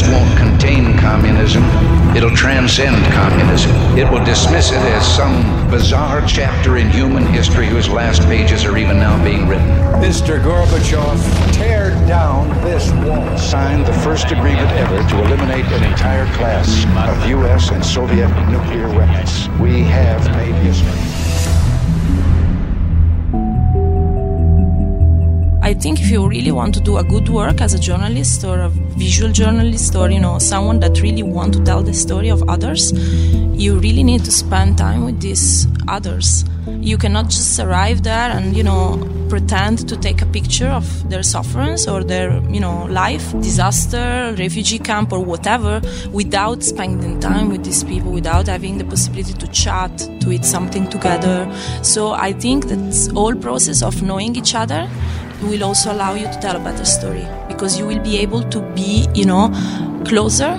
[0.00, 1.62] manifest won't contain communism.
[2.16, 3.70] It'll transcend communism.
[3.96, 8.76] It will dismiss it as some bizarre chapter in human history whose last pages are
[8.76, 9.68] even now being written.
[10.00, 10.40] Mr.
[10.40, 13.36] Gorbachev, tear down this wall.
[13.38, 17.70] Signed the first agreement ever to eliminate an entire class of U.S.
[17.70, 19.48] and Soviet nuclear weapons.
[19.60, 21.07] We have made history.
[25.68, 28.58] I think if you really want to do a good work as a journalist or
[28.58, 32.42] a visual journalist or you know someone that really want to tell the story of
[32.48, 32.90] others,
[33.52, 36.46] you really need to spend time with these others.
[36.66, 38.96] You cannot just arrive there and you know
[39.28, 44.78] pretend to take a picture of their sufferance or their you know life, disaster, refugee
[44.78, 45.82] camp or whatever
[46.12, 50.88] without spending time with these people, without having the possibility to chat, to eat something
[50.88, 51.46] together.
[51.82, 54.88] So I think that whole process of knowing each other
[55.42, 58.60] will also allow you to tell a better story because you will be able to
[58.74, 59.50] be, you know,
[60.04, 60.52] closer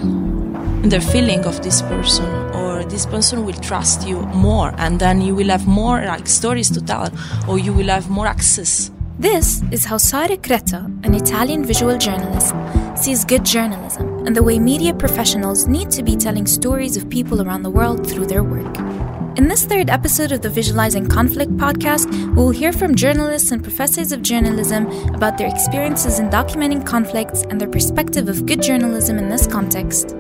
[0.84, 5.22] in the feeling of this person or this person will trust you more and then
[5.22, 7.10] you will have more like stories to tell
[7.48, 8.92] or you will have more access.
[9.20, 12.56] This is how Sara Creta, an Italian visual journalist,
[12.96, 17.42] sees good journalism and the way media professionals need to be telling stories of people
[17.42, 18.89] around the world through their work.
[19.38, 23.64] In this third episode of the Visualizing Conflict podcast, we will hear from journalists and
[23.64, 29.18] professors of journalism about their experiences in documenting conflicts and their perspective of good journalism
[29.18, 30.16] in this context.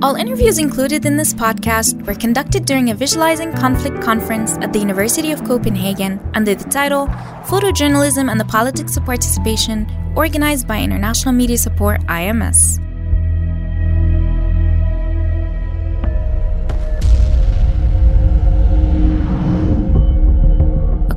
[0.00, 4.78] All interviews included in this podcast were conducted during a Visualizing Conflict conference at the
[4.78, 7.06] University of Copenhagen under the title
[7.46, 12.78] Photojournalism and the Politics of Participation, organized by International Media Support IMS.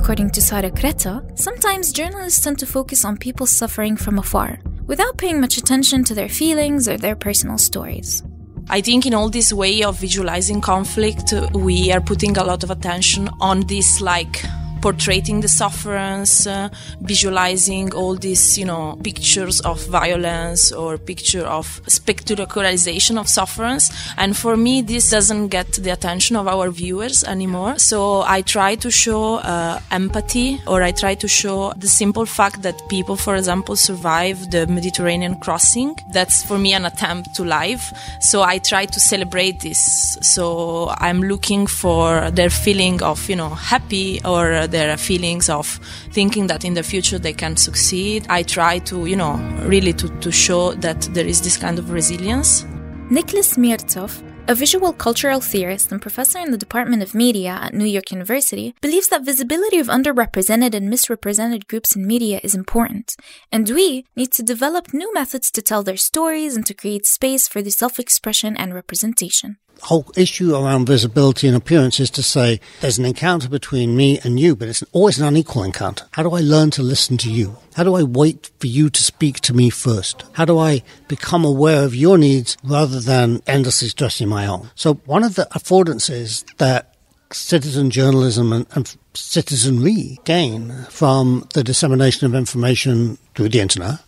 [0.06, 5.18] According to Sara Creta, sometimes journalists tend to focus on people suffering from afar, without
[5.18, 8.22] paying much attention to their feelings or their personal stories.
[8.70, 12.70] I think in all this way of visualizing conflict, we are putting a lot of
[12.70, 14.44] attention on this like
[14.80, 16.68] portraying the sufferance, uh,
[17.00, 23.90] visualizing all these, you know, pictures of violence or picture of spectacularization of sufferance.
[24.16, 27.78] And for me, this doesn't get the attention of our viewers anymore.
[27.78, 32.62] So I try to show uh, empathy or I try to show the simple fact
[32.62, 35.96] that people, for example, survive the Mediterranean crossing.
[36.12, 37.82] That's for me an attempt to live.
[38.20, 40.18] So I try to celebrate this.
[40.22, 45.66] So I'm looking for their feeling of, you know, happy or their feelings of
[46.10, 48.26] thinking that in the future they can succeed.
[48.28, 51.90] I try to, you know, really to, to show that there is this kind of
[51.90, 52.64] resilience.
[53.10, 57.84] Nicholas Mirzoeff, a visual cultural theorist and professor in the Department of Media at New
[57.84, 63.16] York University, believes that visibility of underrepresented and misrepresented groups in media is important,
[63.50, 67.48] and we need to develop new methods to tell their stories and to create space
[67.48, 72.60] for the self expression and representation whole issue around visibility and appearance is to say
[72.80, 76.06] there's an encounter between me and you, but it's always an unequal encounter.
[76.12, 77.56] How do I learn to listen to you?
[77.74, 80.24] How do I wait for you to speak to me first?
[80.32, 84.70] How do I become aware of your needs rather than endlessly stressing my own?
[84.74, 86.94] So one of the affordances that
[87.32, 94.00] citizen journalism and, and citizenry gain from the dissemination of information through the internet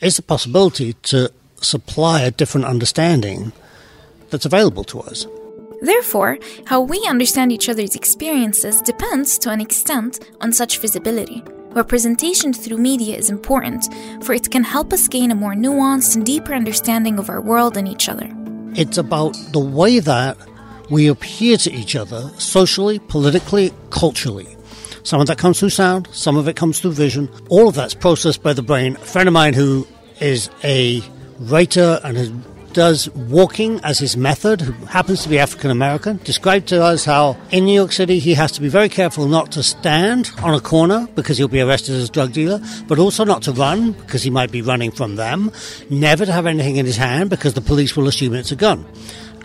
[0.00, 3.52] is the possibility to supply a different understanding
[4.30, 5.26] that's available to us.
[5.82, 11.42] Therefore, how we understand each other's experiences depends to an extent on such visibility.
[11.70, 13.84] Representation through media is important,
[14.24, 17.76] for it can help us gain a more nuanced and deeper understanding of our world
[17.76, 18.30] and each other.
[18.74, 20.38] It's about the way that
[20.88, 24.56] we appear to each other socially, politically, culturally.
[25.02, 27.28] Some of that comes through sound, some of it comes through vision.
[27.48, 28.96] All of that's processed by the brain.
[28.96, 29.86] A friend of mine who
[30.20, 31.02] is a
[31.38, 32.30] writer and has
[32.76, 37.34] does walking as his method, who happens to be African American, described to us how
[37.50, 40.60] in New York City he has to be very careful not to stand on a
[40.60, 44.22] corner because he'll be arrested as a drug dealer, but also not to run because
[44.22, 45.50] he might be running from them,
[45.88, 48.84] never to have anything in his hand because the police will assume it's a gun.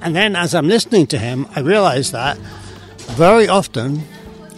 [0.02, 2.38] And then as I'm listening to him, I realize that
[3.16, 4.02] very often,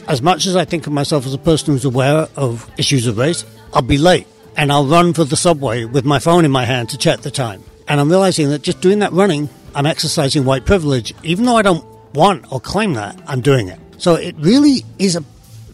[0.08, 3.20] as much as I think of myself as a person who's aware of issues of
[3.20, 4.26] race, I'll be late
[4.58, 7.30] and I'll run for the subway with my phone in my hand to check the
[7.30, 7.64] time.
[7.88, 11.14] And I'm realizing that just doing that running, I'm exercising white privilege.
[11.24, 13.80] Even though I don't want or claim that, I'm doing it.
[13.98, 15.24] So it really is a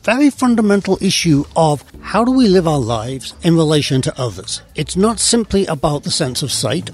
[0.03, 4.61] very fundamental issue of how do we live our lives in relation to others.
[4.75, 6.91] It's not simply about the sense of sight.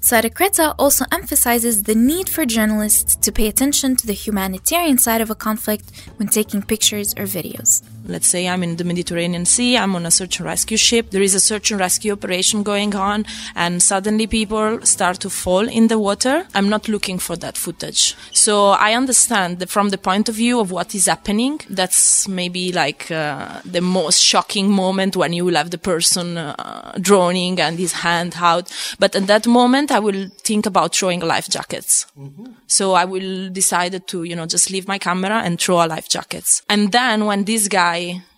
[0.00, 5.20] Sara Creta also emphasizes the need for journalists to pay attention to the humanitarian side
[5.20, 7.82] of a conflict when taking pictures or videos.
[8.06, 11.22] Let's say I'm in the Mediterranean Sea, I'm on a search and rescue ship, there
[11.22, 15.88] is a search and rescue operation going on, and suddenly people start to fall in
[15.88, 16.46] the water.
[16.54, 18.16] I'm not looking for that footage.
[18.32, 22.72] So I understand that from the point of view of what is happening, that's maybe
[22.72, 27.78] like uh, the most shocking moment when you will have the person uh, droning and
[27.78, 28.72] his hand out.
[28.98, 32.06] But at that moment, I will think about throwing life jackets.
[32.18, 32.52] Mm-hmm.
[32.66, 36.08] So I will decide to, you know, just leave my camera and throw a life
[36.08, 36.62] jackets.
[36.68, 37.91] And then when this guy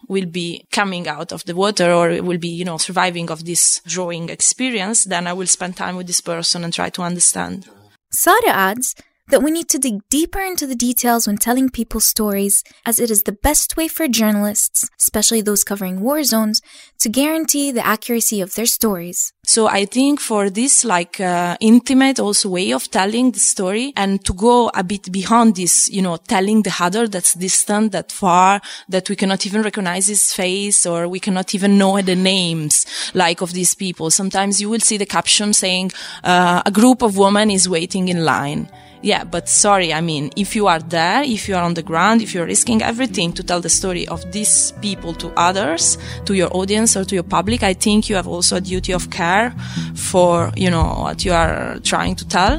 [0.08, 3.80] will be coming out of the water or will be, you know, surviving of this
[3.86, 7.68] drawing experience, then I will spend time with this person and try to understand.
[8.10, 8.94] Sara adds
[9.28, 13.10] that we need to dig deeper into the details when telling people's stories, as it
[13.10, 16.60] is the best way for journalists, especially those covering war zones,
[17.00, 19.33] to guarantee the accuracy of their stories.
[19.46, 24.24] So I think for this like uh, intimate also way of telling the story and
[24.24, 28.62] to go a bit beyond this, you know, telling the other that's distant, that far,
[28.88, 33.42] that we cannot even recognize his face or we cannot even know the names like
[33.42, 34.10] of these people.
[34.10, 35.92] Sometimes you will see the caption saying
[36.24, 38.70] uh, a group of women is waiting in line.
[39.04, 42.22] Yeah, but sorry, I mean, if you are there, if you are on the ground,
[42.22, 46.48] if you're risking everything to tell the story of these people to others, to your
[46.56, 49.33] audience or to your public, I think you have also a duty of care
[49.94, 52.54] for, you know, what you are trying to tell,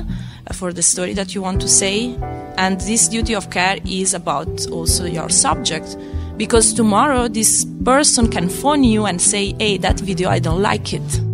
[0.47, 2.15] uh, for the story that you want to say.
[2.57, 5.97] And this duty of care is about also your subject.
[6.37, 10.93] Because tomorrow this person can phone you and say, hey, that video, I don't like
[10.93, 11.25] it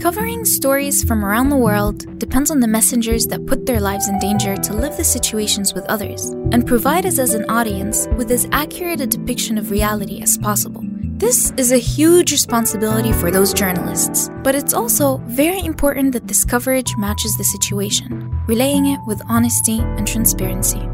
[0.00, 4.16] Covering stories from around the world depends on the messengers that put their lives in
[4.20, 8.46] danger to live the situations with others and provide us as an audience with as
[8.52, 10.84] accurate a depiction of reality as possible.
[11.18, 16.44] This is a huge responsibility for those journalists, but it's also very important that this
[16.44, 20.88] coverage matches the situation, relaying it with honesty and transparency.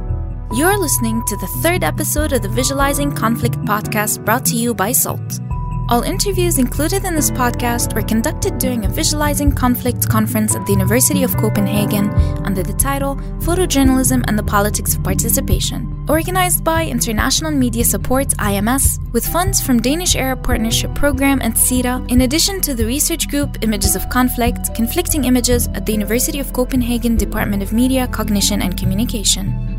[0.56, 4.92] You're listening to the third episode of the Visualizing Conflict podcast brought to you by
[4.92, 5.20] Sowt.
[5.90, 10.72] All interviews included in this podcast were conducted during a Visualizing Conflict conference at the
[10.72, 12.08] University of Copenhagen
[12.46, 18.98] under the title Photojournalism and the Politics of Participation, organized by International Media Support IMS
[19.12, 23.58] with funds from Danish Arab Partnership Program and CIRA, in addition to the research group
[23.60, 28.78] Images of Conflict, Conflicting Images at the University of Copenhagen Department of Media, Cognition and
[28.78, 29.73] Communication.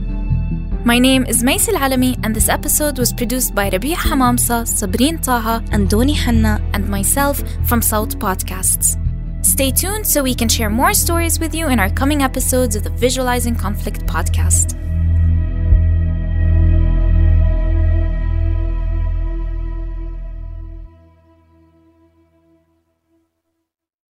[0.86, 5.64] My name is Maisy Alami, and this episode was produced by Rabia Hamamsa, Sabreen Taha,
[5.72, 8.96] and Doni Hanna, and myself from Sowt Podcasts.
[9.44, 12.84] Stay tuned so we can share more stories with you in our coming episodes of
[12.84, 14.80] the Visualizing Conflict podcast.